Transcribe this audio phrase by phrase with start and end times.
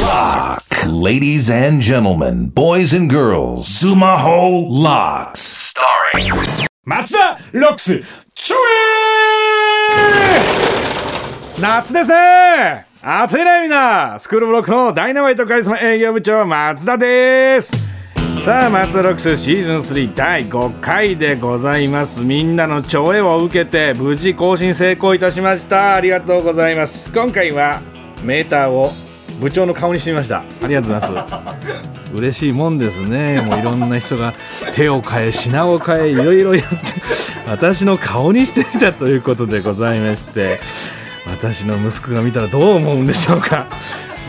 [0.00, 0.62] Lock.
[0.86, 5.74] Ladies and gentlemen, boys and girls, Sumaho Locks.
[5.74, 6.32] Starring
[6.86, 8.00] 松田ロックス
[8.32, 8.56] ちょ
[11.58, 12.86] え夏ですね!
[13.02, 14.16] 暑いねみんな!
[14.18, 17.70] スクールブロックのダイナマイトカリスマ営業部長松田です!
[18.46, 22.20] さあ松田ロックスシーズン3第5回でございます。
[22.20, 25.96] みんなの超えを受けて無事更新成功いたしました。
[25.96, 27.12] ありがとうございます。
[27.12, 27.82] 今回は
[28.22, 28.90] メーターを
[29.40, 30.44] 部長の顔にしてみました。
[30.62, 32.12] ありがとうございます。
[32.14, 33.40] 嬉しいもんですね。
[33.40, 34.34] もういろんな人が
[34.72, 36.76] 手を変え品を変えいろいろやって
[37.46, 40.60] 私の顔にしてみたということでございまして
[41.26, 43.66] 私の息子が見たらどう思うんでしょうか。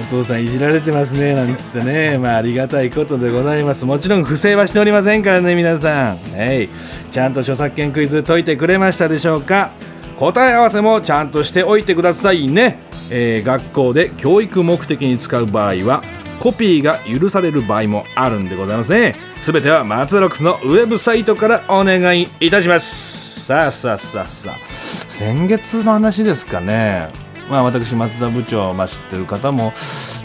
[0.00, 2.18] お父さんいじられてますねなんつってね。
[2.18, 3.84] まあありがたいことでございます。
[3.84, 6.16] もちろん不正はしておりませんからね皆さん。
[6.16, 6.68] はい。
[7.12, 9.70] ちゃんと著作権クイズ解いてくれましたでしょうか。
[10.16, 12.80] 答え合わせもちゃんとしておいてくださいね、
[13.10, 16.02] えー学校で教育目的に使う場合は
[16.40, 19.16] コピーが許される場合もあるんでございますね。
[19.40, 23.46] すべては松田ロックスのウェブサイトからお願いいたします。
[23.46, 24.58] さあさあさあさあ。
[24.70, 27.08] 先月の話ですかね。
[27.48, 29.72] まあ私松田部長、まあ、知ってる方も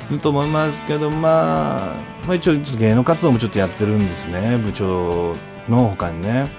[0.10, 5.36] いると思いますけどまあ、まあ、一応芸能活動もちょっとやってるんですね部長
[5.70, 6.52] の他にね。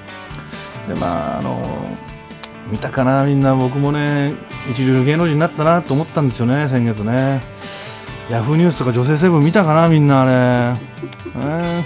[0.89, 1.87] でまああの
[2.71, 4.35] 見たかなみんな僕もね。
[4.71, 7.43] 一流芸能人になったなと思ったんですよね先月ね。
[8.31, 11.85] ヤフーニュースとか女性セブン見たかなみんなあれ、え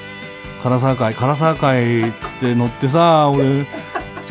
[0.61, 3.67] ー、唐沢会唐沢会っつって乗ってさ俺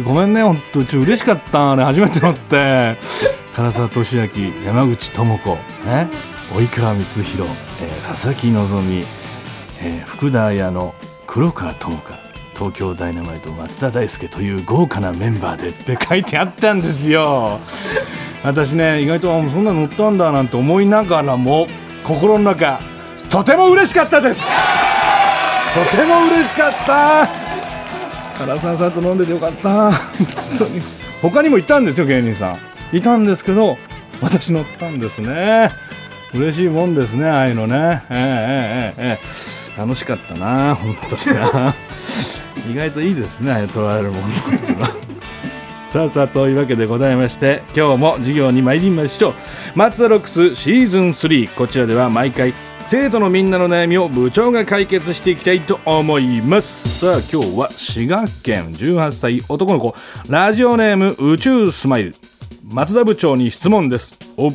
[0.03, 1.83] ごめんね本当ちょ嬉しかったあれ。
[1.83, 2.95] 初めて乗って。
[3.55, 6.09] 唐沢俊明山口智子ね
[6.51, 8.07] 及川光弘、えー。
[8.07, 9.05] 佐々木希、
[9.81, 10.05] えー。
[10.05, 10.93] 福田彩乃
[11.25, 12.24] 黒川智香。
[12.55, 17.59] 東京ダイナマイト松田大輔という豪華なメンバーでって書いてあったんですよ。
[18.43, 21.67] 私ね意外とそんな乗ったんだなんて思いながらも
[22.03, 22.79] 心の中
[23.29, 24.41] とても嬉しかったです。
[25.73, 27.27] とても嬉しかった。
[28.37, 29.91] 唐沢さんと飲んでてよかった。
[31.21, 32.57] 他にもいたんですよ芸人さ
[32.93, 32.95] ん。
[32.95, 33.77] いたんですけど
[34.21, 35.71] 私乗ったんですね。
[36.33, 38.03] 嬉しいもんですねああいうのね。
[38.09, 39.79] ええええええ。
[39.79, 41.73] 楽しかったな本当にな。
[42.69, 44.91] 意外といいですね取られるものっていうのは。
[45.87, 49.33] さあさあというわけでございまして今日も授業に参りましょう。
[49.75, 52.53] 松田ロックスシーズン3こちらでは毎回
[52.85, 56.99] 生徒のみんなの悩みを部長が解決していきたいと思います。
[56.99, 59.95] さあ今日は滋賀県18歳男の子。
[60.29, 62.15] ラジオネーム宇宙スマイル。
[62.71, 64.17] 松田部長に質問です。
[64.37, 64.51] お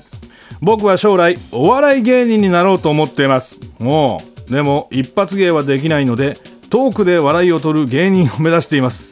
[0.60, 3.58] 僕は将来お笑い芸人になろうと思っています。
[3.78, 6.36] もうでも一発芸はできないので
[6.70, 9.08] トークで笑いを取る芸人を目指しています。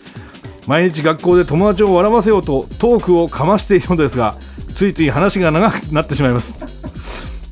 [0.69, 4.37] 毎日学校で友達を笑わせようとトークをかましているのですが
[4.77, 6.63] ついつい話が長くなってしまいます。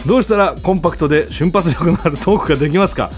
[0.07, 3.11] どうしたらコンパクトで瞬発力のあるトークができますか？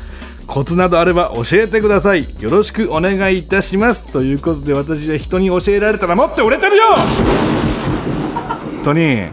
[0.46, 2.24] コツなどあれば教えてください。
[2.40, 4.10] よろしくお願いいたします。
[4.10, 6.84] ということで私は人に教えられたらもっと売れてるよ！
[6.94, 9.26] 本当に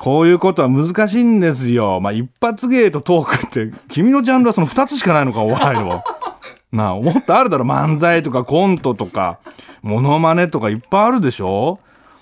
[0.00, 2.00] こういうことは難しいんですよ。
[2.00, 6.02] まあ一発芸とトークって君のジャンルはその2つしかないのかお笑いの。
[6.76, 9.38] なあもっとあるだろ漫才とかコントとか。
[9.82, 11.78] モノマネとかいっぱいあるでしょ？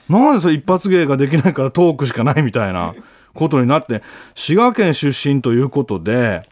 [0.07, 2.95] なんでそれ一発芸ができないからトークしかないみたいな
[3.33, 4.03] ことになって。
[4.35, 6.47] 滋賀県出身ということで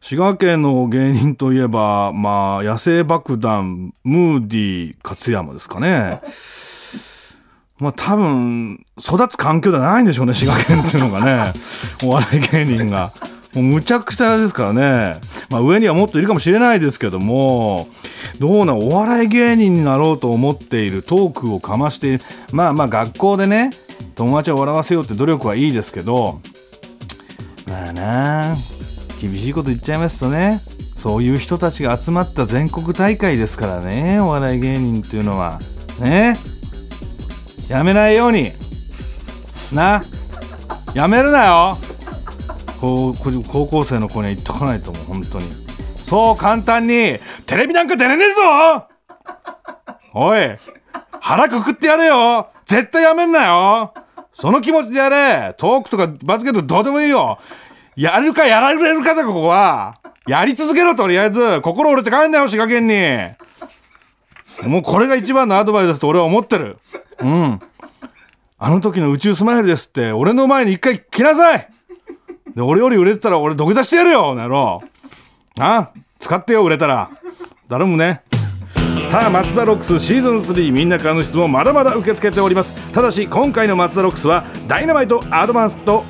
[0.00, 6.20] 滋賀県の芸人といえばまあ野生爆弾ムーディー勝山ですかね。
[7.78, 11.52] まあ多分育つ環境ではないんでしょうね滋賀県っていうのがね。
[12.02, 13.12] お笑い芸人が。
[13.54, 17.88] もうむちゃくちゃですからね、まあ、上にはもっといるかもしれないですけども
[18.38, 22.18] どうなお笑い芸人になろうと思っているトークをかまして
[22.52, 23.70] まあまあ学校でね
[24.14, 26.40] 友達を笑わせようって努力はいいですけど
[27.66, 28.56] まあな
[29.20, 30.60] 厳しいこと言っちゃいますとね
[30.94, 35.58] そういう人たちが集まった全国大会ですからねお笑い芸人っていうのは。
[36.00, 36.36] ね。
[37.68, 38.52] やめないように。
[39.72, 40.02] な。
[40.94, 41.78] やめるなよ。
[42.80, 43.12] 高
[43.66, 45.46] 校生の子には言っとかないと思う本当に。
[45.96, 47.18] そう簡単に。
[47.46, 48.40] テレビなんか出れねえぞ。
[50.14, 50.56] おい
[51.20, 52.48] 腹くくってやれよ。
[52.64, 53.94] 絶対やめんなよ。
[54.32, 55.54] その気持ちでやれ。
[55.58, 57.38] トークとか罰ゲームどうでもいいよ。
[57.96, 59.98] やるかやられるかだここは。
[60.26, 61.60] やり続けろとりあえず。
[61.60, 62.96] 心折れて帰んなよ滋賀県に。
[64.68, 66.78] もうこれが一番のアドバイスですと俺は思ってる。
[67.18, 67.60] うん。
[68.58, 71.68] あの時の宇宙スマイルですって俺の前に一回来なさい。
[72.54, 74.82] で俺より売れてたら俺土下座してやるよこの野郎
[75.58, 77.10] あ使ってよ売れたら。
[77.68, 78.22] 頼むね。
[79.08, 82.72] さあマツダロックスシーズン3みんなからの質問まだまだ受け付けております。
[82.92, 86.04] ただし今回のマツダロックスはダイナマイトアドバンスト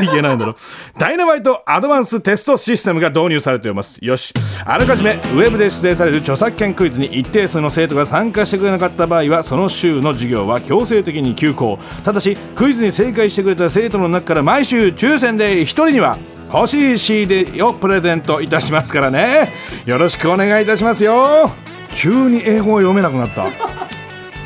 [0.00, 0.56] で言えないんだろう。
[0.98, 3.98] ダイナマイトアドバンステストシステムが導入されています。
[4.02, 4.34] よし。
[4.64, 11.78] あらかじめウェブで指定される著作権クイズに一定数の生徒が参加してくれなかった場合は、その週の授業は強制的に休校。
[12.04, 16.18] ただし、クイズに正解してくれた生徒の中から毎週抽選で1人には、
[16.52, 19.48] 欲しい CD をプレゼントいたしますからね
[19.86, 21.50] よろしくお願いいたしますよ
[21.90, 23.48] 急に英語を読めなくなった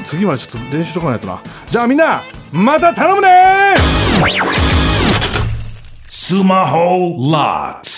[0.04, 2.22] 次までちょっと練習しとかないとなじゃあみんな
[2.52, 3.74] また頼むね
[6.28, 7.95] スマホ LOCKS